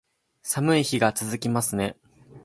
[0.41, 1.95] 寒い日が続きますね